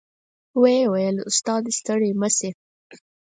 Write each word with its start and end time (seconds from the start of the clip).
وې 0.61 0.75
ویل 0.91 1.17
استاد 1.29 1.61
ه 1.67 1.71
ستړی 1.79 2.11
مه 2.21 2.29
شې. 2.35 2.49